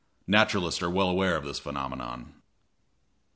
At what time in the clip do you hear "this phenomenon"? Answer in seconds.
1.43-2.33